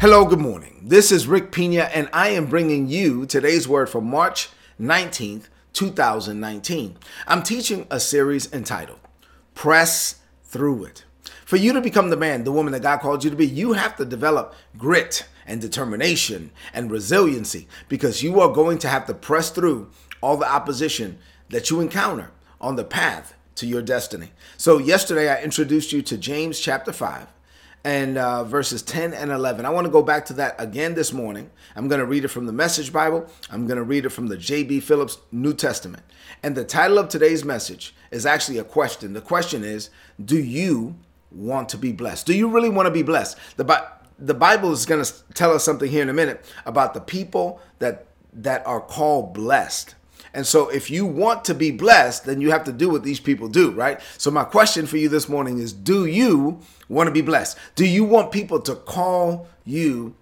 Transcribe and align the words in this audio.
Hello, 0.00 0.24
good 0.24 0.38
morning. 0.38 0.78
This 0.80 1.10
is 1.10 1.26
Rick 1.26 1.50
Pina, 1.50 1.90
and 1.92 2.08
I 2.12 2.28
am 2.28 2.46
bringing 2.46 2.86
you 2.86 3.26
today's 3.26 3.66
word 3.66 3.88
for 3.88 4.00
March 4.00 4.48
19th, 4.80 5.48
2019. 5.72 6.96
I'm 7.26 7.42
teaching 7.42 7.84
a 7.90 7.98
series 7.98 8.52
entitled 8.52 9.00
Press 9.56 10.20
Through 10.44 10.84
It. 10.84 11.04
For 11.44 11.56
you 11.56 11.72
to 11.72 11.80
become 11.80 12.10
the 12.10 12.16
man, 12.16 12.44
the 12.44 12.52
woman 12.52 12.74
that 12.74 12.82
God 12.82 13.00
called 13.00 13.24
you 13.24 13.30
to 13.30 13.34
be, 13.34 13.44
you 13.44 13.72
have 13.72 13.96
to 13.96 14.04
develop 14.04 14.54
grit 14.76 15.26
and 15.44 15.60
determination 15.60 16.52
and 16.72 16.92
resiliency 16.92 17.66
because 17.88 18.22
you 18.22 18.40
are 18.40 18.52
going 18.52 18.78
to 18.78 18.88
have 18.88 19.04
to 19.06 19.14
press 19.14 19.50
through 19.50 19.90
all 20.20 20.36
the 20.36 20.48
opposition 20.48 21.18
that 21.48 21.70
you 21.70 21.80
encounter 21.80 22.30
on 22.60 22.76
the 22.76 22.84
path 22.84 23.34
to 23.56 23.66
your 23.66 23.82
destiny. 23.82 24.30
So, 24.56 24.78
yesterday 24.78 25.28
I 25.28 25.42
introduced 25.42 25.92
you 25.92 26.02
to 26.02 26.16
James 26.16 26.60
chapter 26.60 26.92
5 26.92 27.26
and 27.84 28.18
uh, 28.18 28.44
verses 28.44 28.82
10 28.82 29.14
and 29.14 29.30
11. 29.30 29.64
I 29.64 29.70
want 29.70 29.86
to 29.86 29.90
go 29.90 30.02
back 30.02 30.26
to 30.26 30.32
that 30.34 30.56
again 30.58 30.94
this 30.94 31.12
morning. 31.12 31.50
I'm 31.76 31.88
going 31.88 32.00
to 32.00 32.06
read 32.06 32.24
it 32.24 32.28
from 32.28 32.46
the 32.46 32.52
Message 32.52 32.92
Bible. 32.92 33.26
I'm 33.50 33.66
going 33.66 33.76
to 33.76 33.84
read 33.84 34.04
it 34.04 34.10
from 34.10 34.26
the 34.26 34.36
J.B. 34.36 34.80
Phillips 34.80 35.18
New 35.30 35.54
Testament. 35.54 36.02
And 36.42 36.56
the 36.56 36.64
title 36.64 36.98
of 36.98 37.08
today's 37.08 37.44
message 37.44 37.94
is 38.10 38.26
actually 38.26 38.58
a 38.58 38.64
question. 38.64 39.12
The 39.12 39.20
question 39.20 39.64
is 39.64 39.90
Do 40.22 40.38
you 40.38 40.96
want 41.30 41.68
to 41.70 41.78
be 41.78 41.92
blessed? 41.92 42.26
Do 42.26 42.34
you 42.34 42.48
really 42.48 42.68
want 42.68 42.86
to 42.86 42.92
be 42.92 43.02
blessed? 43.02 43.38
The, 43.56 43.64
Bi- 43.64 43.86
the 44.18 44.34
Bible 44.34 44.72
is 44.72 44.86
going 44.86 45.04
to 45.04 45.12
tell 45.34 45.52
us 45.52 45.64
something 45.64 45.90
here 45.90 46.02
in 46.02 46.08
a 46.08 46.14
minute 46.14 46.44
about 46.66 46.94
the 46.94 47.00
people 47.00 47.60
that 47.78 48.06
that 48.32 48.66
are 48.66 48.80
called 48.80 49.34
blessed. 49.34 49.94
And 50.34 50.46
so, 50.46 50.68
if 50.68 50.90
you 50.90 51.06
want 51.06 51.44
to 51.46 51.54
be 51.54 51.70
blessed, 51.70 52.26
then 52.26 52.40
you 52.40 52.50
have 52.50 52.64
to 52.64 52.72
do 52.72 52.90
what 52.90 53.02
these 53.02 53.20
people 53.20 53.48
do, 53.48 53.70
right? 53.70 54.00
So, 54.18 54.30
my 54.30 54.44
question 54.44 54.86
for 54.86 54.96
you 54.96 55.08
this 55.08 55.28
morning 55.28 55.58
is 55.58 55.72
Do 55.72 56.06
you 56.06 56.60
want 56.88 57.06
to 57.08 57.12
be 57.12 57.22
blessed? 57.22 57.58
Do 57.74 57.86
you 57.86 58.04
want 58.04 58.32
people 58.32 58.60
to 58.60 58.74
call 58.74 59.48
you 59.64 60.14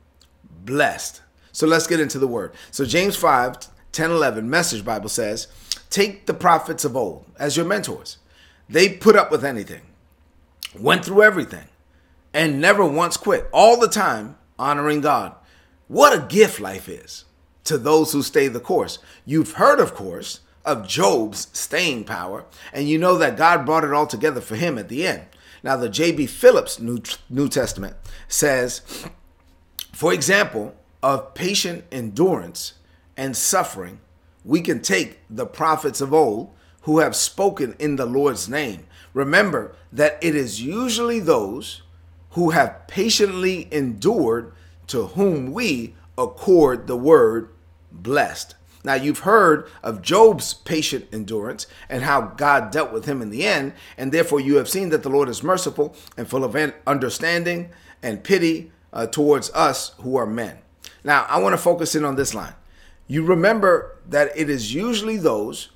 blessed? 0.64 1.22
So, 1.52 1.66
let's 1.66 1.86
get 1.86 2.00
into 2.00 2.18
the 2.18 2.28
word. 2.28 2.52
So, 2.70 2.84
James 2.84 3.16
5 3.16 3.58
10 3.92 4.10
11, 4.10 4.48
Message 4.48 4.84
Bible 4.84 5.08
says, 5.08 5.48
Take 5.90 6.26
the 6.26 6.34
prophets 6.34 6.84
of 6.84 6.96
old 6.96 7.24
as 7.38 7.56
your 7.56 7.66
mentors. 7.66 8.18
They 8.68 8.90
put 8.90 9.16
up 9.16 9.30
with 9.30 9.44
anything, 9.44 9.82
went 10.78 11.04
through 11.04 11.22
everything, 11.22 11.66
and 12.34 12.60
never 12.60 12.84
once 12.84 13.16
quit, 13.16 13.48
all 13.52 13.78
the 13.78 13.88
time 13.88 14.36
honoring 14.58 15.00
God. 15.00 15.34
What 15.88 16.12
a 16.12 16.26
gift 16.26 16.60
life 16.60 16.88
is 16.88 17.25
to 17.66 17.78
those 17.78 18.12
who 18.12 18.22
stay 18.22 18.48
the 18.48 18.60
course. 18.60 18.98
You've 19.24 19.52
heard, 19.52 19.80
of 19.80 19.94
course, 19.94 20.40
of 20.64 20.86
Job's 20.86 21.48
staying 21.52 22.04
power, 22.04 22.44
and 22.72 22.88
you 22.88 22.98
know 22.98 23.16
that 23.18 23.36
God 23.36 23.64
brought 23.64 23.84
it 23.84 23.92
all 23.92 24.06
together 24.06 24.40
for 24.40 24.56
him 24.56 24.78
at 24.78 24.88
the 24.88 25.06
end. 25.06 25.22
Now, 25.62 25.76
the 25.76 25.88
J.B. 25.88 26.26
Phillips 26.26 26.80
New, 26.80 27.00
New 27.30 27.48
Testament 27.48 27.96
says, 28.28 28.82
for 29.92 30.12
example, 30.12 30.74
of 31.02 31.34
patient 31.34 31.84
endurance 31.92 32.74
and 33.16 33.36
suffering, 33.36 34.00
we 34.44 34.60
can 34.60 34.80
take 34.80 35.18
the 35.30 35.46
prophets 35.46 36.00
of 36.00 36.12
old 36.12 36.52
who 36.82 36.98
have 36.98 37.16
spoken 37.16 37.74
in 37.78 37.96
the 37.96 38.06
Lord's 38.06 38.48
name. 38.48 38.86
Remember 39.12 39.74
that 39.92 40.18
it 40.20 40.34
is 40.34 40.62
usually 40.62 41.20
those 41.20 41.82
who 42.30 42.50
have 42.50 42.86
patiently 42.86 43.66
endured 43.72 44.52
to 44.88 45.06
whom 45.08 45.52
we 45.52 45.94
accord 46.18 46.86
the 46.86 46.96
word 46.96 47.48
blessed. 48.02 48.54
Now, 48.84 48.94
you've 48.94 49.20
heard 49.20 49.68
of 49.82 50.00
Job's 50.00 50.54
patient 50.54 51.06
endurance 51.12 51.66
and 51.88 52.04
how 52.04 52.20
God 52.20 52.70
dealt 52.70 52.92
with 52.92 53.04
him 53.06 53.20
in 53.20 53.30
the 53.30 53.44
end, 53.44 53.72
and 53.98 54.12
therefore 54.12 54.38
you 54.38 54.56
have 54.58 54.68
seen 54.68 54.90
that 54.90 55.02
the 55.02 55.08
Lord 55.08 55.28
is 55.28 55.42
merciful 55.42 55.96
and 56.16 56.28
full 56.28 56.44
of 56.44 56.56
understanding 56.86 57.70
and 58.00 58.22
pity 58.22 58.70
uh, 58.92 59.06
towards 59.06 59.50
us 59.50 59.94
who 59.98 60.14
are 60.16 60.26
men. 60.26 60.58
Now, 61.02 61.26
I 61.28 61.40
want 61.40 61.54
to 61.54 61.58
focus 61.58 61.96
in 61.96 62.04
on 62.04 62.14
this 62.14 62.32
line. 62.32 62.54
You 63.08 63.24
remember 63.24 63.98
that 64.08 64.30
it 64.36 64.48
is 64.48 64.72
usually 64.72 65.16
those 65.16 65.70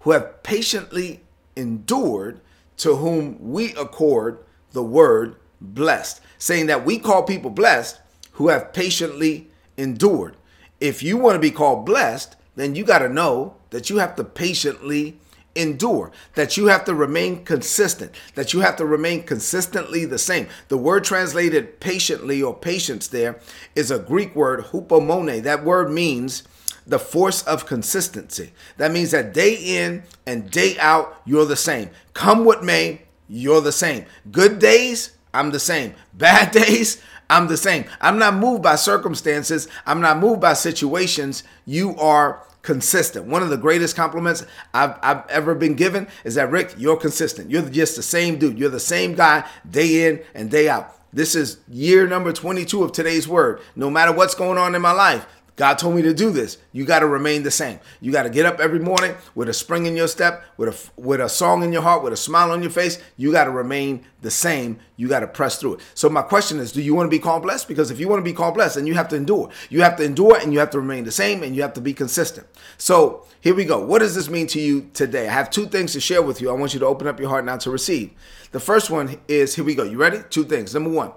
who 0.00 0.10
have 0.10 0.42
patiently 0.42 1.20
endured 1.54 2.40
to 2.78 2.96
whom 2.96 3.52
we 3.52 3.74
accord 3.74 4.38
the 4.72 4.82
word 4.82 5.36
blessed, 5.60 6.20
saying 6.38 6.66
that 6.66 6.84
we 6.84 6.98
call 6.98 7.22
people 7.22 7.50
blessed 7.50 8.00
who 8.32 8.48
have 8.48 8.72
patiently 8.72 9.48
endured 9.76 10.36
if 10.86 11.02
you 11.02 11.16
want 11.16 11.34
to 11.34 11.40
be 11.40 11.50
called 11.50 11.84
blessed, 11.84 12.36
then 12.54 12.74
you 12.74 12.84
got 12.84 13.00
to 13.00 13.08
know 13.08 13.56
that 13.70 13.90
you 13.90 13.98
have 13.98 14.16
to 14.16 14.24
patiently 14.24 15.18
endure, 15.54 16.12
that 16.34 16.56
you 16.56 16.66
have 16.66 16.84
to 16.84 16.94
remain 16.94 17.44
consistent, 17.44 18.12
that 18.34 18.52
you 18.52 18.60
have 18.60 18.76
to 18.76 18.86
remain 18.86 19.22
consistently 19.22 20.04
the 20.04 20.18
same. 20.18 20.48
The 20.68 20.76
word 20.76 21.04
translated 21.04 21.80
patiently 21.80 22.42
or 22.42 22.54
patience 22.54 23.08
there 23.08 23.40
is 23.74 23.90
a 23.90 23.98
Greek 23.98 24.36
word, 24.36 24.64
hupomone. 24.66 25.42
That 25.42 25.64
word 25.64 25.90
means 25.90 26.44
the 26.86 26.98
force 26.98 27.42
of 27.42 27.66
consistency. 27.66 28.52
That 28.76 28.92
means 28.92 29.10
that 29.10 29.34
day 29.34 29.54
in 29.54 30.04
and 30.26 30.50
day 30.50 30.78
out, 30.78 31.20
you're 31.24 31.46
the 31.46 31.56
same. 31.56 31.90
Come 32.14 32.44
what 32.44 32.62
may, 32.62 33.02
you're 33.28 33.60
the 33.60 33.72
same. 33.72 34.04
Good 34.30 34.58
days, 34.58 35.16
I'm 35.34 35.50
the 35.50 35.58
same. 35.58 35.94
Bad 36.14 36.50
days, 36.52 37.02
I'm 37.28 37.48
the 37.48 37.56
same. 37.56 37.84
I'm 38.00 38.18
not 38.18 38.34
moved 38.34 38.62
by 38.62 38.76
circumstances. 38.76 39.68
I'm 39.84 40.00
not 40.00 40.18
moved 40.18 40.40
by 40.40 40.52
situations. 40.52 41.42
You 41.64 41.96
are 41.96 42.42
consistent. 42.62 43.26
One 43.26 43.42
of 43.42 43.50
the 43.50 43.56
greatest 43.56 43.96
compliments 43.96 44.44
I've, 44.74 44.96
I've 45.02 45.28
ever 45.28 45.54
been 45.54 45.74
given 45.74 46.08
is 46.24 46.34
that, 46.34 46.50
Rick, 46.50 46.74
you're 46.76 46.96
consistent. 46.96 47.50
You're 47.50 47.62
just 47.62 47.96
the 47.96 48.02
same 48.02 48.38
dude. 48.38 48.58
You're 48.58 48.70
the 48.70 48.80
same 48.80 49.14
guy 49.14 49.48
day 49.68 50.08
in 50.08 50.22
and 50.34 50.50
day 50.50 50.68
out. 50.68 50.92
This 51.12 51.34
is 51.34 51.58
year 51.68 52.06
number 52.06 52.32
22 52.32 52.82
of 52.82 52.92
today's 52.92 53.28
word. 53.28 53.60
No 53.74 53.88
matter 53.88 54.12
what's 54.12 54.34
going 54.34 54.58
on 54.58 54.74
in 54.74 54.82
my 54.82 54.92
life, 54.92 55.26
God 55.56 55.78
told 55.78 55.96
me 55.96 56.02
to 56.02 56.12
do 56.12 56.30
this. 56.30 56.58
You 56.72 56.84
got 56.84 57.00
to 57.00 57.06
remain 57.06 57.42
the 57.42 57.50
same. 57.50 57.80
You 58.00 58.12
got 58.12 58.24
to 58.24 58.30
get 58.30 58.44
up 58.44 58.60
every 58.60 58.78
morning 58.78 59.14
with 59.34 59.48
a 59.48 59.54
spring 59.54 59.86
in 59.86 59.96
your 59.96 60.06
step, 60.06 60.44
with 60.58 60.68
a 60.68 61.00
with 61.00 61.20
a 61.20 61.30
song 61.30 61.62
in 61.62 61.72
your 61.72 61.80
heart, 61.80 62.02
with 62.02 62.12
a 62.12 62.16
smile 62.16 62.50
on 62.50 62.62
your 62.62 62.70
face. 62.70 63.02
You 63.16 63.32
got 63.32 63.44
to 63.44 63.50
remain 63.50 64.04
the 64.20 64.30
same. 64.30 64.78
You 64.96 65.08
got 65.08 65.20
to 65.20 65.26
press 65.26 65.58
through 65.58 65.74
it. 65.74 65.80
So 65.94 66.10
my 66.10 66.20
question 66.20 66.58
is, 66.58 66.72
do 66.72 66.82
you 66.82 66.94
want 66.94 67.06
to 67.06 67.10
be 67.10 67.18
called 67.18 67.42
blessed? 67.42 67.68
Because 67.68 67.90
if 67.90 67.98
you 67.98 68.06
want 68.06 68.20
to 68.20 68.24
be 68.24 68.34
called 68.34 68.54
blessed, 68.54 68.76
then 68.76 68.86
you 68.86 68.94
have 68.94 69.08
to 69.08 69.16
endure. 69.16 69.50
You 69.70 69.80
have 69.80 69.96
to 69.96 70.04
endure 70.04 70.36
and 70.36 70.52
you 70.52 70.58
have 70.58 70.70
to 70.70 70.80
remain 70.80 71.04
the 71.04 71.12
same 71.12 71.42
and 71.42 71.56
you 71.56 71.62
have 71.62 71.72
to 71.74 71.80
be 71.80 71.94
consistent. 71.94 72.46
So 72.76 73.24
here 73.40 73.54
we 73.54 73.64
go. 73.64 73.82
What 73.82 74.00
does 74.00 74.14
this 74.14 74.28
mean 74.28 74.46
to 74.48 74.60
you 74.60 74.90
today? 74.92 75.26
I 75.26 75.32
have 75.32 75.48
two 75.48 75.66
things 75.66 75.94
to 75.94 76.00
share 76.00 76.20
with 76.20 76.42
you. 76.42 76.50
I 76.50 76.52
want 76.52 76.74
you 76.74 76.80
to 76.80 76.86
open 76.86 77.06
up 77.06 77.18
your 77.18 77.30
heart 77.30 77.46
now 77.46 77.56
to 77.58 77.70
receive. 77.70 78.10
The 78.52 78.60
first 78.60 78.90
one 78.90 79.18
is 79.26 79.54
here 79.54 79.64
we 79.64 79.74
go. 79.74 79.84
You 79.84 79.96
ready? 79.96 80.20
Two 80.28 80.44
things. 80.44 80.74
Number 80.74 80.90
one, 80.90 81.12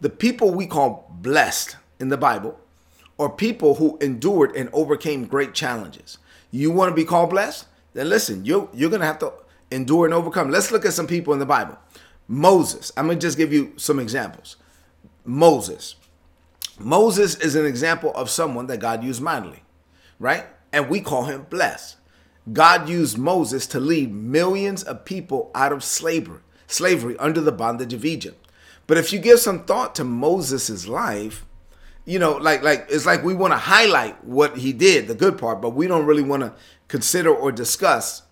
the 0.00 0.10
people 0.10 0.50
we 0.50 0.66
call 0.66 1.14
blessed 1.20 1.76
in 2.00 2.08
the 2.08 2.16
Bible 2.16 2.58
or 3.22 3.30
people 3.30 3.76
who 3.76 3.96
endured 4.00 4.56
and 4.56 4.68
overcame 4.72 5.26
great 5.26 5.54
challenges. 5.54 6.18
You 6.50 6.72
want 6.72 6.90
to 6.90 6.96
be 6.96 7.04
called 7.04 7.30
blessed? 7.30 7.66
Then 7.94 8.08
listen, 8.08 8.44
you're, 8.44 8.68
you're 8.74 8.90
going 8.90 8.98
to 8.98 9.06
have 9.06 9.20
to 9.20 9.32
endure 9.70 10.06
and 10.06 10.12
overcome. 10.12 10.50
Let's 10.50 10.72
look 10.72 10.84
at 10.84 10.92
some 10.92 11.06
people 11.06 11.32
in 11.32 11.38
the 11.38 11.46
Bible. 11.46 11.78
Moses, 12.26 12.90
I'm 12.96 13.06
going 13.06 13.20
to 13.20 13.24
just 13.24 13.38
give 13.38 13.52
you 13.52 13.74
some 13.76 14.00
examples. 14.00 14.56
Moses. 15.24 15.94
Moses 16.80 17.36
is 17.36 17.54
an 17.54 17.64
example 17.64 18.12
of 18.14 18.28
someone 18.28 18.66
that 18.66 18.80
God 18.80 19.04
used 19.04 19.22
mightily, 19.22 19.62
right? 20.18 20.46
And 20.72 20.88
we 20.88 21.00
call 21.00 21.26
him 21.26 21.46
blessed. 21.48 21.98
God 22.52 22.88
used 22.88 23.18
Moses 23.18 23.68
to 23.68 23.78
lead 23.78 24.12
millions 24.12 24.82
of 24.82 25.04
people 25.04 25.52
out 25.54 25.70
of 25.70 25.84
slavery, 25.84 26.40
slavery 26.66 27.16
under 27.18 27.40
the 27.40 27.52
bondage 27.52 27.92
of 27.92 28.04
Egypt. 28.04 28.48
But 28.88 28.98
if 28.98 29.12
you 29.12 29.20
give 29.20 29.38
some 29.38 29.62
thought 29.62 29.94
to 29.94 30.02
Moses' 30.02 30.88
life, 30.88 31.44
you 32.04 32.18
know, 32.18 32.32
like 32.32 32.62
like 32.62 32.86
it's 32.88 33.06
like 33.06 33.22
we 33.22 33.34
want 33.34 33.52
to 33.52 33.58
highlight 33.58 34.22
what 34.24 34.56
he 34.56 34.72
did, 34.72 35.08
the 35.08 35.14
good 35.14 35.38
part, 35.38 35.60
but 35.60 35.70
we 35.70 35.86
don't 35.86 36.06
really 36.06 36.22
want 36.22 36.42
to 36.42 36.52
consider 36.88 37.34
or 37.34 37.52
discuss 37.52 38.22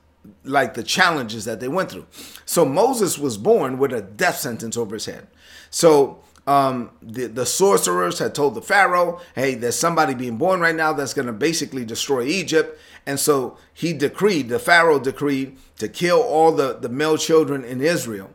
like 0.45 0.75
the 0.75 0.83
challenges 0.83 1.45
that 1.45 1.61
they 1.61 1.69
went 1.69 1.91
through. 1.91 2.07
So 2.45 2.65
Moses 2.65 3.19
was 3.19 3.39
born 3.39 3.79
with 3.79 3.93
a 3.93 4.03
death 4.03 4.37
sentence 4.37 4.77
over 4.77 4.97
his 4.97 5.07
head. 5.07 5.29
So 5.71 6.21
um, 6.47 6.91
the, 7.01 7.27
the 7.27 7.47
sorcerers 7.47 8.19
had 8.19 8.35
told 8.35 8.55
the 8.55 8.63
Pharaoh, 8.63 9.21
hey, 9.35 9.55
there's 9.55 9.79
somebody 9.79 10.15
being 10.15 10.37
born 10.37 10.61
right 10.61 10.75
now 10.75 10.93
that's 10.93 11.15
going 11.15 11.27
to 11.27 11.33
basically 11.33 11.85
destroy 11.85 12.25
Egypt. 12.25 12.79
And 13.07 13.19
so 13.19 13.57
he 13.73 13.93
decreed, 13.93 14.49
the 14.49 14.59
Pharaoh 14.59 14.99
decreed 14.99 15.57
to 15.79 15.89
kill 15.89 16.21
all 16.21 16.53
the, 16.53 16.75
the 16.79 16.89
male 16.89 17.17
children 17.17 17.65
in 17.65 17.81
Israel 17.81 18.31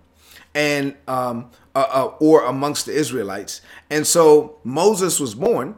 and 0.55 0.95
um, 1.07 1.51
uh, 1.75 1.87
uh, 1.89 2.13
or 2.19 2.45
amongst 2.45 2.85
the 2.85 2.93
Israelites. 2.93 3.61
And 3.89 4.07
so 4.07 4.57
Moses 4.63 5.19
was 5.19 5.35
born 5.35 5.75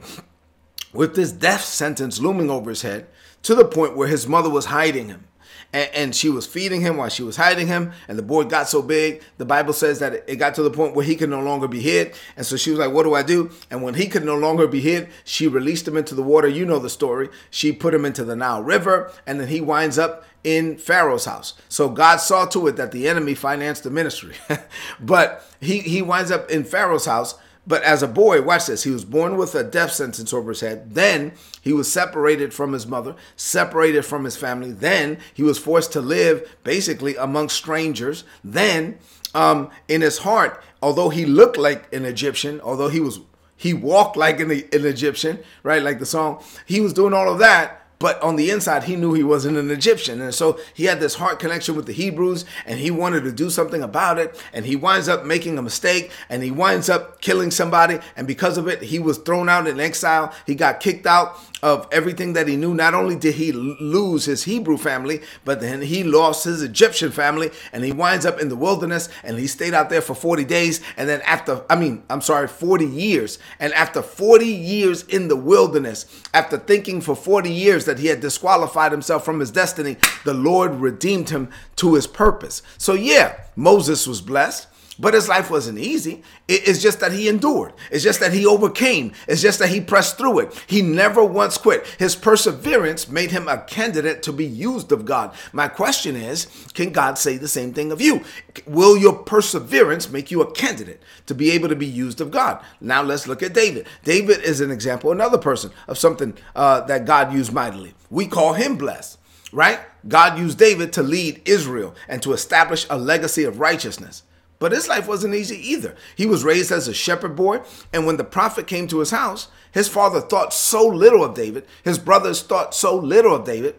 with 0.93 1.15
this 1.15 1.31
death 1.31 1.63
sentence 1.63 2.19
looming 2.19 2.49
over 2.49 2.69
his 2.69 2.83
head 2.83 3.07
to 3.43 3.55
the 3.55 3.65
point 3.65 3.97
where 3.97 4.07
his 4.07 4.27
mother 4.27 4.49
was 4.49 4.65
hiding 4.65 5.07
him. 5.07 5.25
And, 5.73 5.89
and, 5.93 6.15
she 6.15 6.29
was 6.29 6.47
feeding 6.47 6.81
him 6.81 6.97
while 6.97 7.09
she 7.09 7.23
was 7.23 7.35
hiding 7.35 7.67
him. 7.67 7.91
And 8.07 8.17
the 8.17 8.23
boy 8.23 8.45
got 8.45 8.67
so 8.67 8.81
big, 8.81 9.23
the 9.37 9.45
Bible 9.45 9.73
says 9.73 9.99
that 9.99 10.23
it 10.27 10.37
got 10.37 10.55
to 10.55 10.63
the 10.63 10.71
point 10.71 10.95
where 10.95 11.05
he 11.05 11.15
could 11.15 11.29
no 11.29 11.41
longer 11.41 11.67
be 11.67 11.79
hid. 11.79 12.15
And 12.35 12.45
so 12.45 12.57
she 12.57 12.71
was 12.71 12.79
like, 12.79 12.91
What 12.91 13.03
do 13.03 13.13
I 13.13 13.23
do? 13.23 13.51
And 13.69 13.83
when 13.83 13.95
he 13.95 14.07
could 14.07 14.23
no 14.23 14.37
longer 14.37 14.67
be 14.67 14.81
hid, 14.81 15.09
she 15.23 15.47
released 15.47 15.87
him 15.87 15.97
into 15.97 16.15
the 16.15 16.23
water. 16.23 16.47
You 16.47 16.65
know 16.65 16.79
the 16.79 16.89
story. 16.89 17.29
She 17.49 17.71
put 17.71 17.93
him 17.93 18.05
into 18.05 18.23
the 18.23 18.35
Nile 18.35 18.63
River, 18.63 19.11
and 19.25 19.39
then 19.39 19.47
he 19.47 19.61
winds 19.61 19.97
up 19.97 20.23
in 20.43 20.77
Pharaoh's 20.77 21.25
house. 21.25 21.53
So 21.67 21.89
God 21.89 22.17
saw 22.17 22.45
to 22.45 22.67
it 22.67 22.77
that 22.77 22.91
the 22.91 23.09
enemy 23.09 23.35
financed 23.35 23.83
the 23.83 23.89
ministry. 23.89 24.35
but 24.99 25.43
he, 25.59 25.79
he 25.79 26.01
winds 26.01 26.31
up 26.31 26.49
in 26.49 26.63
Pharaoh's 26.63 27.05
house 27.05 27.35
But 27.67 27.83
as 27.83 28.01
a 28.01 28.07
boy, 28.07 28.41
watch 28.41 28.67
this. 28.67 28.83
He 28.83 28.91
was 28.91 29.03
born 29.03 29.35
with 29.35 29.53
a 29.53 29.63
death 29.63 29.91
sentence 29.91 30.33
over 30.33 30.51
his 30.51 30.61
head. 30.61 30.95
Then 30.95 31.33
he 31.61 31.73
was 31.73 31.91
separated 31.91 32.53
from 32.53 32.71
his 32.71 32.87
mother, 32.87 33.15
separated 33.35 34.05
from 34.05 34.23
his 34.23 34.37
family. 34.37 34.71
Then 34.71 35.17
he 35.33 35.43
was 35.43 35.59
forced 35.59 35.91
to 35.91 36.01
live 36.01 36.57
basically 36.63 37.17
among 37.17 37.49
strangers. 37.49 38.23
Then, 38.41 38.99
um, 39.35 39.69
in 39.89 39.99
his 39.99 40.19
heart, 40.19 40.63
although 40.81 41.09
he 41.09 41.25
looked 41.25 41.57
like 41.57 41.93
an 41.93 42.05
Egyptian, 42.05 42.61
although 42.61 42.89
he 42.89 43.01
was 43.01 43.19
he 43.59 43.73
walked 43.73 44.15
like 44.15 44.39
an, 44.39 44.51
an 44.51 44.85
Egyptian, 44.85 45.39
right? 45.63 45.81
Like 45.81 45.99
the 45.99 46.05
song, 46.05 46.43
he 46.65 46.79
was 46.79 46.93
doing 46.93 47.13
all 47.13 47.29
of 47.31 47.39
that 47.39 47.86
but 47.99 48.21
on 48.21 48.35
the 48.35 48.51
inside 48.51 48.83
he 48.83 48.95
knew 48.95 49.13
he 49.13 49.23
wasn't 49.23 49.57
an 49.57 49.71
egyptian. 49.71 50.21
And 50.21 50.33
so 50.33 50.59
he 50.73 50.85
had 50.85 50.99
this 50.99 51.15
heart 51.15 51.39
connection 51.39 51.75
with 51.75 51.85
the 51.85 51.93
hebrews 51.93 52.45
and 52.65 52.79
he 52.79 52.91
wanted 52.91 53.23
to 53.23 53.31
do 53.31 53.49
something 53.49 53.81
about 53.81 54.19
it. 54.19 54.39
And 54.53 54.65
he 54.65 54.75
winds 54.75 55.07
up 55.07 55.25
making 55.25 55.57
a 55.57 55.61
mistake 55.61 56.11
and 56.29 56.43
he 56.43 56.51
winds 56.51 56.89
up 56.89 57.21
killing 57.21 57.51
somebody. 57.51 57.99
And 58.15 58.27
because 58.27 58.57
of 58.57 58.67
it 58.67 58.83
he 58.83 58.99
was 58.99 59.17
thrown 59.17 59.49
out 59.49 59.67
in 59.67 59.79
exile. 59.79 60.33
He 60.45 60.55
got 60.55 60.79
kicked 60.79 61.05
out 61.05 61.37
of 61.63 61.87
everything 61.91 62.33
that 62.33 62.47
he 62.47 62.55
knew. 62.55 62.73
Not 62.73 62.93
only 62.93 63.15
did 63.15 63.35
he 63.35 63.51
lose 63.51 64.25
his 64.25 64.43
hebrew 64.43 64.77
family 64.77 65.21
but 65.43 65.59
then 65.59 65.81
he 65.81 66.03
lost 66.03 66.43
his 66.43 66.61
egyptian 66.61 67.11
family. 67.11 67.51
And 67.73 67.83
he 67.83 67.91
winds 67.91 68.25
up 68.25 68.39
in 68.39 68.49
the 68.49 68.55
wilderness 68.55 69.09
and 69.23 69.37
he 69.39 69.47
stayed 69.47 69.73
out 69.73 69.89
there 69.89 70.01
for 70.01 70.13
40 70.13 70.45
days. 70.45 70.81
And 70.97 71.09
then 71.09 71.21
after 71.21 71.63
i 71.69 71.75
mean 71.75 72.03
i'm 72.09 72.21
sorry 72.21 72.47
40 72.47 72.85
years. 72.85 73.39
And 73.59 73.73
after 73.73 74.01
40 74.01 74.45
years 74.45 75.03
in 75.03 75.27
the 75.29 75.35
wilderness 75.35 76.05
after 76.33 76.57
thinking 76.57 77.01
for 77.01 77.15
40 77.15 77.51
years 77.51 77.86
that 77.87 77.99
he 77.99 78.07
had 78.07 78.21
disqualified 78.21 78.91
himself 78.91 79.25
from 79.25 79.39
his 79.39 79.51
destiny, 79.51 79.97
the 80.23 80.33
Lord 80.33 80.75
redeemed 80.75 81.29
him 81.29 81.49
to 81.77 81.95
his 81.95 82.05
purpose. 82.07 82.61
So, 82.77 82.93
yeah, 82.93 83.39
Moses 83.55 84.05
was 84.05 84.21
blessed. 84.21 84.67
But 84.99 85.13
his 85.13 85.29
life 85.29 85.51
wasn't 85.51 85.77
easy. 85.77 86.23
It's 86.47 86.81
just 86.81 86.99
that 87.01 87.11
he 87.11 87.27
endured. 87.27 87.73
It's 87.91 88.03
just 88.03 88.19
that 88.19 88.33
he 88.33 88.47
overcame. 88.47 89.11
It's 89.27 89.41
just 89.41 89.59
that 89.59 89.69
he 89.69 89.79
pressed 89.79 90.17
through 90.17 90.39
it. 90.39 90.65
He 90.65 90.81
never 90.81 91.23
once 91.23 91.57
quit. 91.57 91.85
His 91.99 92.15
perseverance 92.15 93.07
made 93.07 93.29
him 93.29 93.47
a 93.47 93.59
candidate 93.59 94.23
to 94.23 94.33
be 94.33 94.45
used 94.45 94.91
of 94.91 95.05
God. 95.05 95.35
My 95.53 95.67
question 95.67 96.15
is 96.15 96.47
can 96.73 96.91
God 96.91 97.17
say 97.19 97.37
the 97.37 97.47
same 97.47 97.73
thing 97.73 97.91
of 97.91 98.01
you? 98.01 98.23
Will 98.65 98.97
your 98.97 99.13
perseverance 99.13 100.09
make 100.09 100.31
you 100.31 100.41
a 100.41 100.51
candidate 100.51 101.01
to 101.27 101.35
be 101.35 101.51
able 101.51 101.69
to 101.69 101.75
be 101.75 101.85
used 101.85 102.19
of 102.19 102.31
God? 102.31 102.63
Now 102.81 103.03
let's 103.03 103.27
look 103.27 103.43
at 103.43 103.53
David. 103.53 103.85
David 104.03 104.41
is 104.41 104.61
an 104.61 104.71
example, 104.71 105.11
another 105.11 105.37
person 105.37 105.71
of 105.87 105.99
something 105.99 106.35
uh, 106.55 106.81
that 106.81 107.05
God 107.05 107.33
used 107.33 107.53
mightily. 107.53 107.93
We 108.09 108.25
call 108.25 108.53
him 108.53 108.77
blessed, 108.77 109.19
right? 109.51 109.79
God 110.07 110.39
used 110.39 110.57
David 110.57 110.91
to 110.93 111.03
lead 111.03 111.41
Israel 111.45 111.93
and 112.07 112.23
to 112.23 112.33
establish 112.33 112.87
a 112.89 112.97
legacy 112.97 113.43
of 113.43 113.59
righteousness. 113.59 114.23
But 114.59 114.71
his 114.71 114.87
life 114.87 115.07
wasn't 115.07 115.35
easy 115.35 115.55
either. 115.55 115.95
He 116.15 116.25
was 116.25 116.43
raised 116.43 116.71
as 116.71 116.87
a 116.87 116.93
shepherd 116.93 117.35
boy, 117.35 117.61
and 117.93 118.05
when 118.05 118.17
the 118.17 118.23
prophet 118.23 118.65
came 118.65 118.87
to 118.87 118.99
his 118.99 119.11
house, 119.11 119.49
his 119.71 119.87
father 119.87 120.19
thought 120.19 120.53
so 120.53 120.85
little 120.85 121.23
of 121.23 121.35
David, 121.35 121.65
his 121.83 121.99
brothers 121.99 122.41
thought 122.41 122.73
so 122.73 122.95
little 122.95 123.35
of 123.35 123.45
David, 123.45 123.75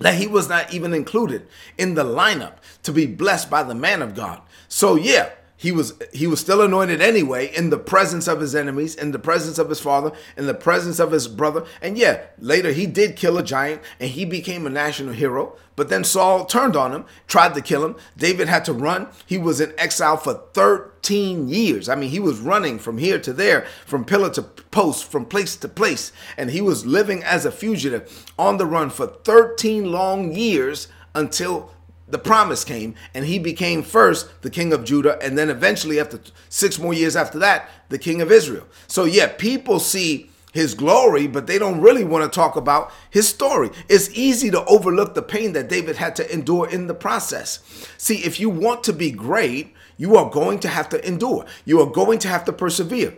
that 0.00 0.16
he 0.16 0.26
was 0.26 0.48
not 0.48 0.74
even 0.74 0.92
included 0.92 1.46
in 1.78 1.94
the 1.94 2.04
lineup 2.04 2.54
to 2.82 2.92
be 2.92 3.06
blessed 3.06 3.48
by 3.48 3.62
the 3.62 3.74
man 3.74 4.02
of 4.02 4.14
God. 4.14 4.40
So, 4.68 4.96
yeah, 4.96 5.30
he 5.62 5.70
was 5.70 5.94
he 6.12 6.26
was 6.26 6.40
still 6.40 6.60
anointed 6.60 7.00
anyway 7.00 7.46
in 7.46 7.70
the 7.70 7.78
presence 7.78 8.26
of 8.26 8.40
his 8.40 8.52
enemies 8.52 8.96
in 8.96 9.12
the 9.12 9.18
presence 9.18 9.58
of 9.58 9.68
his 9.68 9.78
father 9.78 10.10
in 10.36 10.46
the 10.46 10.54
presence 10.54 10.98
of 10.98 11.12
his 11.12 11.28
brother. 11.28 11.64
And 11.80 11.96
yeah 11.96 12.22
later 12.36 12.72
he 12.72 12.84
did 12.84 13.14
kill 13.14 13.38
a 13.38 13.44
giant 13.44 13.80
and 14.00 14.10
he 14.10 14.24
became 14.24 14.66
a 14.66 14.70
national 14.70 15.14
hero. 15.14 15.56
But 15.76 15.88
then 15.88 16.02
Saul 16.02 16.46
turned 16.46 16.74
on 16.74 16.90
him 16.90 17.04
tried 17.28 17.54
to 17.54 17.60
kill 17.60 17.84
him. 17.84 17.94
David 18.16 18.48
had 18.48 18.64
to 18.64 18.72
run. 18.72 19.06
He 19.24 19.38
was 19.38 19.60
in 19.60 19.72
exile 19.78 20.16
for 20.16 20.34
13 20.52 21.48
years. 21.48 21.88
I 21.88 21.94
mean 21.94 22.10
he 22.10 22.18
was 22.18 22.40
running 22.40 22.80
from 22.80 22.98
here 22.98 23.20
to 23.20 23.32
there 23.32 23.64
from 23.86 24.04
pillar 24.04 24.30
to 24.30 24.42
post 24.42 25.04
from 25.04 25.24
place 25.24 25.54
to 25.54 25.68
place. 25.68 26.10
And 26.36 26.50
he 26.50 26.60
was 26.60 26.86
living 26.86 27.22
as 27.22 27.44
a 27.44 27.52
fugitive 27.52 28.26
on 28.36 28.56
the 28.56 28.66
run 28.66 28.90
for 28.90 29.06
13 29.06 29.92
long 29.92 30.34
years 30.34 30.88
until 31.14 31.70
the 32.12 32.18
promise 32.18 32.62
came 32.62 32.94
and 33.14 33.24
he 33.24 33.38
became 33.38 33.82
first 33.82 34.30
the 34.42 34.50
king 34.50 34.72
of 34.72 34.84
Judah 34.84 35.18
and 35.20 35.36
then 35.36 35.50
eventually 35.50 35.98
after 35.98 36.20
6 36.48 36.78
more 36.78 36.94
years 36.94 37.16
after 37.16 37.38
that 37.40 37.68
the 37.88 37.98
king 37.98 38.20
of 38.20 38.30
Israel. 38.30 38.68
So 38.86 39.04
yeah, 39.04 39.26
people 39.26 39.80
see 39.80 40.30
his 40.52 40.74
glory, 40.74 41.26
but 41.26 41.46
they 41.46 41.58
don't 41.58 41.80
really 41.80 42.04
want 42.04 42.30
to 42.30 42.34
talk 42.34 42.56
about 42.56 42.92
his 43.08 43.26
story. 43.26 43.70
It's 43.88 44.10
easy 44.10 44.50
to 44.50 44.62
overlook 44.66 45.14
the 45.14 45.22
pain 45.22 45.54
that 45.54 45.70
David 45.70 45.96
had 45.96 46.14
to 46.16 46.30
endure 46.30 46.68
in 46.68 46.86
the 46.86 46.94
process. 46.94 47.60
See, 47.96 48.18
if 48.18 48.38
you 48.38 48.50
want 48.50 48.84
to 48.84 48.92
be 48.92 49.10
great, 49.10 49.72
you 49.96 50.14
are 50.16 50.28
going 50.28 50.58
to 50.58 50.68
have 50.68 50.90
to 50.90 51.08
endure. 51.08 51.46
You 51.64 51.80
are 51.80 51.90
going 51.90 52.18
to 52.18 52.28
have 52.28 52.44
to 52.44 52.52
persevere 52.52 53.14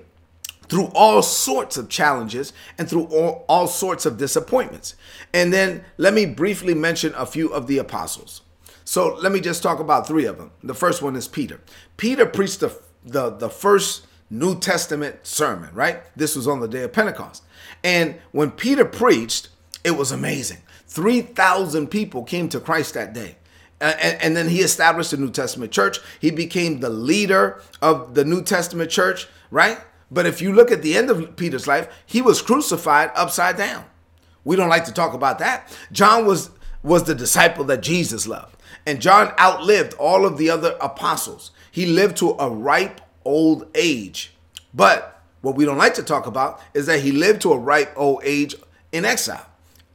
through 0.68 0.92
all 0.94 1.22
sorts 1.22 1.76
of 1.76 1.88
challenges 1.88 2.52
and 2.78 2.88
through 2.88 3.06
all, 3.06 3.44
all 3.48 3.66
sorts 3.66 4.06
of 4.06 4.16
disappointments. 4.16 4.94
And 5.32 5.52
then 5.52 5.84
let 5.98 6.14
me 6.14 6.26
briefly 6.26 6.74
mention 6.74 7.12
a 7.16 7.26
few 7.26 7.48
of 7.48 7.66
the 7.66 7.78
apostles. 7.78 8.42
So 8.84 9.14
let 9.16 9.32
me 9.32 9.40
just 9.40 9.62
talk 9.62 9.80
about 9.80 10.06
three 10.06 10.26
of 10.26 10.38
them. 10.38 10.50
The 10.62 10.74
first 10.74 11.02
one 11.02 11.16
is 11.16 11.26
Peter. 11.26 11.60
Peter 11.96 12.26
preached 12.26 12.60
the, 12.60 12.78
the, 13.04 13.30
the 13.30 13.48
first 13.48 14.06
New 14.30 14.58
Testament 14.58 15.26
sermon, 15.26 15.74
right? 15.74 16.02
This 16.16 16.36
was 16.36 16.46
on 16.46 16.60
the 16.60 16.68
day 16.68 16.82
of 16.82 16.92
Pentecost. 16.92 17.42
And 17.82 18.16
when 18.32 18.50
Peter 18.50 18.84
preached, 18.84 19.48
it 19.84 19.92
was 19.92 20.12
amazing. 20.12 20.58
3,000 20.88 21.88
people 21.88 22.24
came 22.24 22.48
to 22.50 22.60
Christ 22.60 22.94
that 22.94 23.12
day. 23.12 23.36
And, 23.80 24.22
and, 24.22 24.36
then 24.36 24.48
he 24.48 24.60
established 24.60 25.10
the 25.10 25.16
New 25.16 25.30
Testament 25.30 25.72
church. 25.72 25.98
He 26.20 26.30
became 26.30 26.80
the 26.80 26.88
leader 26.88 27.60
of 27.82 28.14
the 28.14 28.24
New 28.24 28.42
Testament 28.42 28.90
church, 28.90 29.26
right? 29.50 29.78
But 30.10 30.26
if 30.26 30.40
you 30.40 30.52
look 30.52 30.70
at 30.70 30.82
the 30.82 30.96
end 30.96 31.10
of 31.10 31.36
Peter's 31.36 31.66
life, 31.66 31.88
he 32.06 32.22
was 32.22 32.40
crucified 32.40 33.10
upside 33.14 33.56
down. 33.56 33.84
We 34.44 34.56
don't 34.56 34.68
like 34.68 34.84
to 34.84 34.92
talk 34.92 35.12
about 35.12 35.38
that. 35.40 35.76
John 35.90 36.24
was 36.24 36.50
was 36.82 37.04
the 37.04 37.14
disciple 37.14 37.64
that 37.64 37.82
Jesus 37.82 38.26
loved. 38.26 38.53
And 38.86 39.00
John 39.00 39.32
outlived 39.38 39.94
all 39.94 40.26
of 40.26 40.38
the 40.38 40.50
other 40.50 40.76
apostles. 40.80 41.50
He 41.70 41.86
lived 41.86 42.16
to 42.18 42.36
a 42.38 42.48
ripe 42.48 43.00
old 43.24 43.66
age. 43.74 44.34
But 44.72 45.22
what 45.40 45.56
we 45.56 45.64
don't 45.64 45.78
like 45.78 45.94
to 45.94 46.02
talk 46.02 46.26
about 46.26 46.60
is 46.72 46.86
that 46.86 47.00
he 47.00 47.12
lived 47.12 47.42
to 47.42 47.52
a 47.52 47.58
ripe 47.58 47.92
old 47.96 48.22
age 48.24 48.54
in 48.92 49.04
exile 49.04 49.46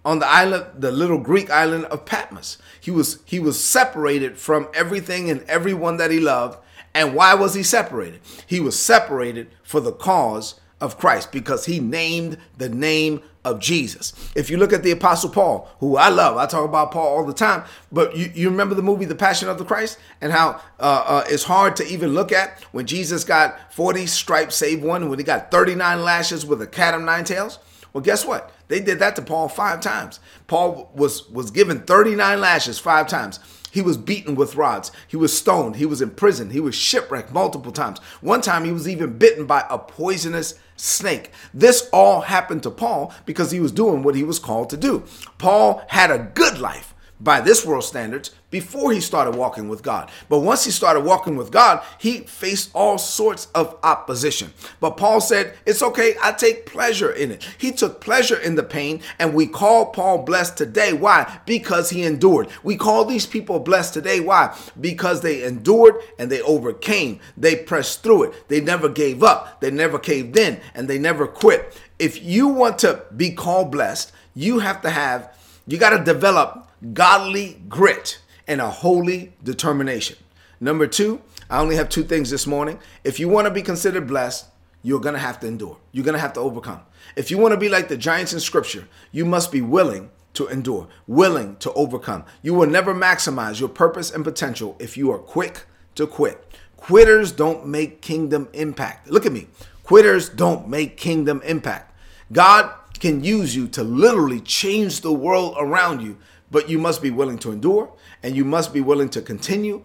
on 0.05 0.19
the 0.19 0.27
island, 0.27 0.65
the 0.77 0.91
little 0.91 1.17
Greek 1.17 1.49
island 1.49 1.85
of 1.85 2.05
Patmos. 2.05 2.57
He 2.79 2.91
was 2.91 3.19
he 3.25 3.39
was 3.39 3.63
separated 3.63 4.37
from 4.37 4.67
everything 4.73 5.29
and 5.29 5.43
everyone 5.43 5.97
that 5.97 6.11
he 6.11 6.19
loved. 6.19 6.57
And 6.93 7.13
why 7.13 7.35
was 7.35 7.53
he 7.53 7.63
separated? 7.63 8.21
He 8.45 8.59
was 8.59 8.79
separated 8.79 9.49
for 9.63 9.79
the 9.79 9.91
cause 9.91 10.59
of 10.81 10.97
Christ 10.97 11.31
because 11.31 11.65
he 11.65 11.79
named 11.79 12.37
the 12.57 12.69
name 12.69 13.21
of 13.49 13.59
Jesus. 13.59 14.13
If 14.35 14.49
you 14.49 14.57
look 14.57 14.71
at 14.71 14.83
the 14.83 14.91
Apostle 14.91 15.29
Paul, 15.29 15.69
who 15.79 15.97
I 15.97 16.09
love, 16.09 16.37
I 16.37 16.45
talk 16.45 16.65
about 16.65 16.91
Paul 16.91 17.07
all 17.07 17.25
the 17.25 17.33
time, 17.33 17.63
but 17.91 18.15
you, 18.15 18.31
you 18.33 18.49
remember 18.49 18.75
the 18.75 18.81
movie 18.81 19.05
The 19.05 19.15
Passion 19.15 19.49
of 19.49 19.57
the 19.57 19.65
Christ 19.65 19.97
and 20.21 20.31
how 20.31 20.61
uh, 20.79 21.03
uh, 21.05 21.23
it's 21.27 21.43
hard 21.43 21.75
to 21.77 21.87
even 21.87 22.13
look 22.13 22.31
at 22.31 22.63
when 22.71 22.85
Jesus 22.85 23.23
got 23.23 23.73
40 23.73 24.05
stripes, 24.05 24.55
save 24.55 24.83
one, 24.83 25.09
when 25.09 25.19
he 25.19 25.25
got 25.25 25.51
39 25.51 26.03
lashes 26.03 26.45
with 26.45 26.61
a 26.61 26.67
cat 26.67 26.93
of 26.93 27.01
nine 27.01 27.23
tails? 27.23 27.59
Well, 27.91 28.03
guess 28.03 28.25
what? 28.25 28.51
They 28.67 28.79
did 28.79 28.99
that 28.99 29.15
to 29.15 29.21
Paul 29.23 29.49
five 29.49 29.81
times. 29.81 30.19
Paul 30.45 30.91
was 30.93 31.27
was 31.29 31.49
given 31.49 31.81
39 31.81 32.39
lashes 32.39 32.77
five 32.77 33.07
times. 33.07 33.39
He 33.71 33.81
was 33.81 33.97
beaten 33.97 34.35
with 34.35 34.55
rods. 34.55 34.91
He 35.07 35.17
was 35.17 35.35
stoned. 35.35 35.75
He 35.75 35.85
was 35.85 36.01
in 36.01 36.11
prison. 36.11 36.49
He 36.49 36.59
was 36.59 36.75
shipwrecked 36.75 37.31
multiple 37.31 37.71
times. 37.71 37.99
One 38.21 38.41
time 38.41 38.63
he 38.63 38.71
was 38.71 38.87
even 38.87 39.17
bitten 39.17 39.45
by 39.45 39.65
a 39.69 39.77
poisonous 39.77 40.55
snake. 40.79 41.31
This 41.53 41.89
all 41.91 42.21
happened 42.21 42.63
to 42.63 42.71
Paul 42.71 43.13
because 43.25 43.51
he 43.51 43.59
was 43.59 43.71
doing 43.71 44.03
what 44.03 44.15
he 44.15 44.23
was 44.23 44.39
called 44.39 44.69
to 44.69 44.77
do. 44.77 45.03
Paul 45.37 45.83
had 45.87 46.11
a 46.11 46.31
good 46.33 46.59
life 46.59 46.93
by 47.19 47.41
this 47.41 47.65
world 47.65 47.83
standards 47.83 48.31
before 48.49 48.91
he 48.91 49.01
started 49.01 49.35
walking 49.35 49.69
with 49.69 49.83
God. 49.83 50.09
But 50.27 50.39
once 50.39 50.65
he 50.65 50.71
started 50.71 51.01
walking 51.01 51.35
with 51.35 51.51
God, 51.51 51.83
he 51.99 52.21
faced 52.21 52.71
all 52.73 52.97
sorts 52.97 53.47
of 53.53 53.77
opposition. 53.83 54.53
But 54.79 54.97
Paul 54.97 55.21
said, 55.21 55.55
It's 55.65 55.83
okay, 55.83 56.15
I 56.21 56.31
take 56.31 56.65
pleasure 56.65 57.11
in 57.11 57.31
it. 57.31 57.47
He 57.57 57.71
took 57.71 58.01
pleasure 58.01 58.37
in 58.37 58.55
the 58.55 58.63
pain, 58.63 59.01
and 59.19 59.33
we 59.33 59.47
call 59.47 59.87
Paul 59.87 60.19
blessed 60.23 60.57
today. 60.57 60.93
Why? 60.93 61.39
Because 61.45 61.89
he 61.89 62.03
endured. 62.03 62.47
We 62.63 62.75
call 62.75 63.05
these 63.05 63.25
people 63.25 63.59
blessed 63.59 63.93
today. 63.93 64.19
Why? 64.19 64.57
Because 64.79 65.21
they 65.21 65.43
endured 65.43 65.95
and 66.17 66.31
they 66.31 66.41
overcame. 66.41 67.19
They 67.37 67.55
pressed 67.55 68.03
through 68.03 68.23
it. 68.23 68.47
They 68.47 68.61
never 68.61 68.89
gave 68.89 69.23
up. 69.23 69.61
They 69.61 69.71
never 69.71 69.99
caved 69.99 70.37
in, 70.37 70.59
and 70.73 70.87
they 70.87 70.97
never 70.97 71.27
quit. 71.27 71.77
If 71.99 72.23
you 72.23 72.47
want 72.47 72.79
to 72.79 73.03
be 73.15 73.31
called 73.31 73.71
blessed, 73.71 74.13
you 74.33 74.59
have 74.59 74.81
to 74.83 74.89
have, 74.89 75.35
you 75.69 75.77
got 75.77 75.91
to 75.91 76.03
develop 76.03 76.67
godly 76.93 77.61
grit 77.69 78.19
and 78.47 78.59
a 78.59 78.69
holy 78.69 79.33
determination. 79.43 80.17
Number 80.59 80.87
two, 80.87 81.21
I 81.49 81.59
only 81.59 81.75
have 81.75 81.89
two 81.89 82.03
things 82.03 82.31
this 82.31 82.47
morning. 82.47 82.79
If 83.03 83.19
you 83.19 83.29
want 83.29 83.45
to 83.45 83.53
be 83.53 83.61
considered 83.61 84.07
blessed, 84.07 84.47
you're 84.81 84.99
going 84.99 85.13
to 85.13 85.19
have 85.19 85.39
to 85.41 85.47
endure. 85.47 85.77
You're 85.91 86.05
going 86.05 86.15
to 86.15 86.21
have 86.21 86.33
to 86.33 86.39
overcome. 86.39 86.81
If 87.15 87.29
you 87.29 87.37
want 87.37 87.53
to 87.53 87.59
be 87.59 87.69
like 87.69 87.87
the 87.87 87.97
giants 87.97 88.33
in 88.33 88.39
scripture, 88.39 88.87
you 89.11 89.25
must 89.25 89.51
be 89.51 89.61
willing 89.61 90.09
to 90.33 90.47
endure, 90.47 90.87
willing 91.05 91.55
to 91.57 91.71
overcome. 91.73 92.23
You 92.41 92.55
will 92.55 92.67
never 92.67 92.95
maximize 92.95 93.59
your 93.59 93.69
purpose 93.69 94.09
and 94.09 94.23
potential 94.23 94.75
if 94.79 94.97
you 94.97 95.11
are 95.11 95.19
quick 95.19 95.65
to 95.95 96.07
quit. 96.07 96.45
Quitters 96.77 97.31
don't 97.31 97.67
make 97.67 98.01
kingdom 98.01 98.47
impact. 98.53 99.09
Look 99.09 99.25
at 99.25 99.31
me. 99.31 99.47
Quitters 99.83 100.29
don't 100.29 100.67
make 100.67 100.97
kingdom 100.97 101.41
impact. 101.43 101.93
God 102.31 102.71
can 102.99 103.23
use 103.23 103.55
you 103.55 103.67
to 103.69 103.83
literally 103.83 104.41
change 104.41 105.01
the 105.01 105.13
world 105.13 105.55
around 105.57 106.01
you, 106.01 106.17
but 106.51 106.69
you 106.69 106.77
must 106.77 107.01
be 107.01 107.09
willing 107.09 107.37
to 107.39 107.51
endure 107.51 107.93
and 108.23 108.35
you 108.35 108.43
must 108.43 108.73
be 108.73 108.81
willing 108.81 109.09
to 109.09 109.21
continue, 109.21 109.83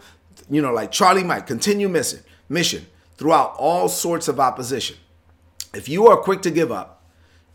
you 0.51 0.61
know, 0.61 0.73
like 0.73 0.91
Charlie 0.91 1.25
Mike 1.25 1.47
continue 1.47 1.89
mission, 1.89 2.21
mission 2.49 2.87
throughout 3.17 3.55
all 3.59 3.89
sorts 3.89 4.29
of 4.29 4.41
opposition. 4.41 4.97
If 5.73 5.89
you 5.89 6.07
are 6.09 6.17
quick 6.17 6.43
to 6.43 6.51
give 6.51 6.73
up, 6.73 7.03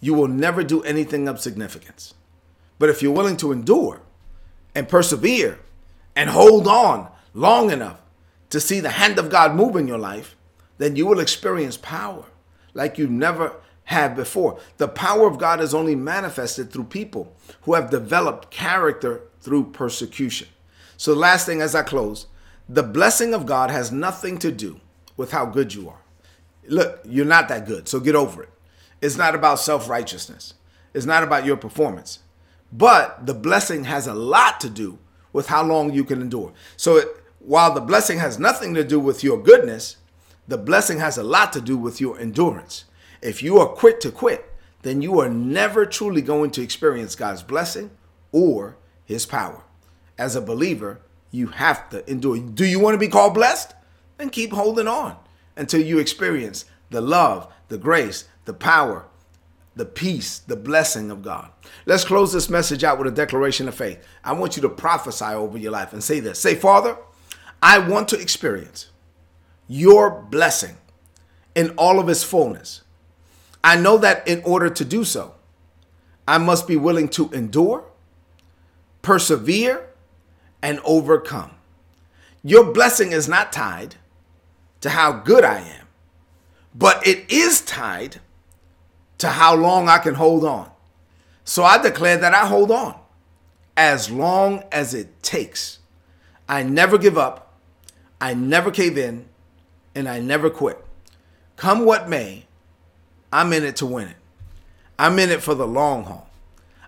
you 0.01 0.13
will 0.13 0.27
never 0.27 0.63
do 0.63 0.81
anything 0.83 1.27
of 1.27 1.39
significance. 1.39 2.13
But 2.77 2.89
if 2.89 3.01
you're 3.01 3.13
willing 3.13 3.37
to 3.37 3.51
endure 3.51 4.01
and 4.73 4.87
persevere 4.87 5.59
and 6.15 6.29
hold 6.29 6.67
on 6.67 7.09
long 7.33 7.71
enough 7.71 8.01
to 8.49 8.59
see 8.59 8.79
the 8.79 8.91
hand 8.91 9.19
of 9.19 9.29
God 9.29 9.55
move 9.55 9.75
in 9.75 9.87
your 9.87 9.97
life, 9.97 10.35
then 10.77 10.95
you 10.95 11.05
will 11.05 11.19
experience 11.19 11.77
power 11.77 12.25
like 12.73 12.97
you 12.97 13.07
never 13.07 13.53
have 13.89 14.15
before. 14.15 14.59
The 14.77 14.87
power 14.87 15.25
of 15.25 15.39
God 15.39 15.59
is 15.59 15.73
only 15.73 15.95
manifested 15.95 16.71
through 16.71 16.85
people 16.85 17.35
who 17.61 17.73
have 17.73 17.89
developed 17.89 18.51
character 18.51 19.21
through 19.41 19.71
persecution. 19.71 20.47
So, 20.95 21.13
last 21.13 21.47
thing 21.47 21.59
as 21.59 21.73
I 21.73 21.81
close, 21.81 22.27
the 22.67 22.83
blessing 22.83 23.33
of 23.33 23.47
God 23.47 23.71
has 23.71 23.91
nothing 23.91 24.37
to 24.39 24.51
do 24.51 24.79
with 25.17 25.31
how 25.31 25.47
good 25.47 25.73
you 25.73 25.89
are. 25.89 26.01
Look, 26.67 26.99
you're 27.03 27.25
not 27.25 27.47
that 27.47 27.65
good, 27.65 27.87
so 27.89 27.99
get 27.99 28.13
over 28.13 28.43
it. 28.43 28.49
It's 29.01 29.17
not 29.17 29.33
about 29.33 29.59
self 29.59 29.89
righteousness, 29.89 30.53
it's 30.93 31.07
not 31.07 31.23
about 31.23 31.45
your 31.45 31.57
performance. 31.57 32.19
But 32.71 33.25
the 33.25 33.33
blessing 33.33 33.85
has 33.85 34.05
a 34.05 34.13
lot 34.13 34.59
to 34.61 34.69
do 34.69 34.99
with 35.33 35.47
how 35.47 35.63
long 35.63 35.91
you 35.93 36.03
can 36.03 36.21
endure. 36.21 36.53
So, 36.77 36.97
it, 36.97 37.07
while 37.39 37.73
the 37.73 37.81
blessing 37.81 38.19
has 38.19 38.37
nothing 38.37 38.75
to 38.75 38.83
do 38.83 38.99
with 38.99 39.23
your 39.23 39.41
goodness, 39.41 39.97
the 40.47 40.59
blessing 40.59 40.99
has 40.99 41.17
a 41.17 41.23
lot 41.23 41.51
to 41.53 41.61
do 41.61 41.75
with 41.75 41.99
your 41.99 42.19
endurance. 42.19 42.85
If 43.21 43.43
you 43.43 43.59
are 43.59 43.67
quick 43.67 43.99
to 44.01 44.11
quit, 44.11 44.45
then 44.81 45.01
you 45.01 45.19
are 45.19 45.29
never 45.29 45.85
truly 45.85 46.21
going 46.21 46.51
to 46.51 46.61
experience 46.61 47.15
God's 47.15 47.43
blessing 47.43 47.91
or 48.31 48.77
his 49.03 49.25
power. 49.25 49.63
As 50.17 50.35
a 50.35 50.41
believer, 50.41 51.01
you 51.31 51.47
have 51.47 51.89
to 51.89 52.09
endure. 52.09 52.39
Do 52.39 52.65
you 52.65 52.79
want 52.79 52.95
to 52.95 52.99
be 52.99 53.07
called 53.07 53.33
blessed? 53.33 53.73
Then 54.17 54.29
keep 54.29 54.51
holding 54.51 54.87
on 54.87 55.17
until 55.55 55.81
you 55.81 55.99
experience 55.99 56.65
the 56.89 57.01
love, 57.01 57.51
the 57.67 57.77
grace, 57.77 58.27
the 58.45 58.53
power, 58.53 59.05
the 59.75 59.85
peace, 59.85 60.39
the 60.39 60.55
blessing 60.55 61.11
of 61.11 61.21
God. 61.21 61.51
Let's 61.85 62.03
close 62.03 62.33
this 62.33 62.49
message 62.49 62.83
out 62.83 62.97
with 62.97 63.07
a 63.07 63.11
declaration 63.11 63.67
of 63.67 63.75
faith. 63.75 64.05
I 64.23 64.33
want 64.33 64.55
you 64.55 64.61
to 64.63 64.69
prophesy 64.69 65.25
over 65.25 65.57
your 65.57 65.71
life 65.71 65.93
and 65.93 66.03
say 66.03 66.19
this 66.19 66.39
Say, 66.39 66.55
Father, 66.55 66.97
I 67.61 67.79
want 67.79 68.07
to 68.09 68.19
experience 68.19 68.89
your 69.67 70.09
blessing 70.09 70.77
in 71.55 71.71
all 71.71 71.99
of 71.99 72.09
its 72.09 72.23
fullness. 72.23 72.81
I 73.63 73.75
know 73.75 73.97
that 73.97 74.27
in 74.27 74.41
order 74.43 74.69
to 74.69 74.85
do 74.85 75.03
so, 75.03 75.35
I 76.27 76.37
must 76.37 76.67
be 76.67 76.75
willing 76.75 77.09
to 77.09 77.29
endure, 77.31 77.83
persevere, 79.01 79.89
and 80.61 80.79
overcome. 80.83 81.51
Your 82.43 82.71
blessing 82.71 83.11
is 83.11 83.27
not 83.27 83.51
tied 83.51 83.95
to 84.81 84.91
how 84.91 85.11
good 85.11 85.43
I 85.43 85.59
am, 85.59 85.87
but 86.73 87.05
it 87.05 87.29
is 87.31 87.61
tied 87.61 88.21
to 89.17 89.27
how 89.27 89.55
long 89.55 89.89
I 89.89 89.97
can 89.97 90.15
hold 90.15 90.45
on. 90.45 90.71
So 91.43 91.63
I 91.63 91.81
declare 91.81 92.17
that 92.17 92.33
I 92.33 92.45
hold 92.45 92.71
on 92.71 92.97
as 93.75 94.09
long 94.11 94.63
as 94.71 94.93
it 94.93 95.21
takes. 95.23 95.79
I 96.47 96.63
never 96.63 96.97
give 96.97 97.17
up, 97.17 97.53
I 98.21 98.33
never 98.33 98.71
cave 98.71 98.97
in, 98.97 99.25
and 99.95 100.07
I 100.07 100.19
never 100.19 100.49
quit. 100.49 100.83
Come 101.55 101.85
what 101.85 102.07
may, 102.07 102.45
I'm 103.31 103.53
in 103.53 103.63
it 103.63 103.75
to 103.77 103.85
win 103.85 104.09
it. 104.09 104.15
I'm 104.97 105.19
in 105.19 105.29
it 105.29 105.41
for 105.41 105.55
the 105.55 105.67
long 105.67 106.03
haul. 106.03 106.29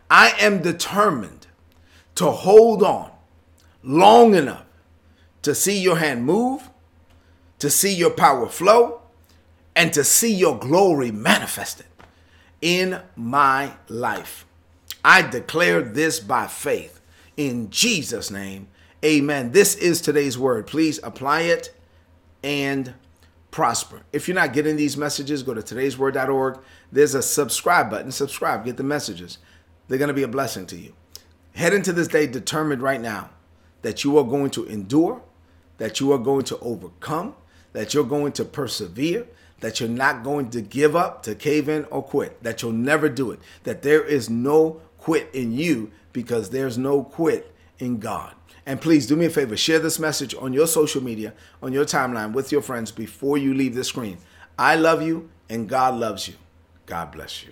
I 0.09 0.33
am 0.39 0.61
determined 0.61 1.47
to 2.15 2.31
hold 2.31 2.83
on 2.83 3.11
long 3.83 4.35
enough 4.35 4.65
to 5.43 5.55
see 5.55 5.79
your 5.79 5.97
hand 5.97 6.25
move, 6.25 6.69
to 7.59 7.69
see 7.69 7.93
your 7.93 8.11
power 8.11 8.47
flow, 8.47 9.01
and 9.75 9.93
to 9.93 10.03
see 10.03 10.33
your 10.33 10.59
glory 10.59 11.11
manifested 11.11 11.85
in 12.61 13.01
my 13.15 13.73
life. 13.87 14.45
I 15.03 15.21
declare 15.23 15.81
this 15.81 16.19
by 16.19 16.47
faith 16.47 16.99
in 17.37 17.69
Jesus' 17.69 18.29
name. 18.29 18.67
Amen. 19.03 19.51
This 19.51 19.75
is 19.75 20.01
today's 20.01 20.37
word. 20.37 20.67
Please 20.67 20.99
apply 21.01 21.41
it 21.41 21.73
and 22.43 22.93
prosper. 23.51 24.01
If 24.11 24.27
you're 24.27 24.35
not 24.35 24.53
getting 24.53 24.77
these 24.77 24.97
messages, 24.97 25.43
go 25.43 25.53
to 25.53 25.61
today'sword.org. 25.61 26.59
There's 26.91 27.13
a 27.13 27.21
subscribe 27.21 27.89
button. 27.89 28.11
Subscribe, 28.11 28.65
get 28.65 28.77
the 28.77 28.83
messages. 28.83 29.37
They're 29.87 29.97
going 29.97 30.07
to 30.07 30.13
be 30.13 30.23
a 30.23 30.27
blessing 30.27 30.65
to 30.67 30.77
you. 30.77 30.93
Head 31.53 31.73
into 31.73 31.91
this 31.91 32.07
day 32.07 32.27
determined 32.27 32.81
right 32.81 33.01
now 33.01 33.29
that 33.81 34.03
you 34.03 34.17
are 34.17 34.23
going 34.23 34.51
to 34.51 34.65
endure, 34.65 35.21
that 35.77 35.99
you 35.99 36.11
are 36.13 36.17
going 36.17 36.45
to 36.45 36.57
overcome, 36.59 37.35
that 37.73 37.93
you're 37.93 38.05
going 38.05 38.31
to 38.33 38.45
persevere, 38.45 39.27
that 39.59 39.79
you're 39.79 39.89
not 39.89 40.23
going 40.23 40.49
to 40.51 40.61
give 40.61 40.95
up, 40.95 41.23
to 41.23 41.35
cave 41.35 41.67
in, 41.67 41.85
or 41.85 42.03
quit, 42.03 42.41
that 42.43 42.61
you'll 42.61 42.71
never 42.71 43.09
do 43.09 43.31
it, 43.31 43.39
that 43.63 43.81
there 43.81 44.03
is 44.03 44.29
no 44.29 44.81
quit 44.97 45.29
in 45.33 45.51
you 45.51 45.91
because 46.13 46.49
there's 46.49 46.77
no 46.77 47.03
quit 47.03 47.50
in 47.81 47.99
God. 47.99 48.33
And 48.65 48.79
please 48.79 49.07
do 49.07 49.15
me 49.15 49.25
a 49.25 49.29
favor, 49.29 49.57
share 49.57 49.79
this 49.79 49.99
message 49.99 50.35
on 50.35 50.53
your 50.53 50.67
social 50.67 51.03
media, 51.03 51.33
on 51.61 51.73
your 51.73 51.85
timeline 51.85 52.31
with 52.31 52.51
your 52.51 52.61
friends 52.61 52.91
before 52.91 53.37
you 53.37 53.53
leave 53.53 53.75
the 53.75 53.83
screen. 53.83 54.19
I 54.57 54.75
love 54.75 55.01
you 55.01 55.29
and 55.49 55.67
God 55.67 55.95
loves 55.95 56.27
you. 56.27 56.35
God 56.85 57.11
bless 57.11 57.43
you. 57.43 57.51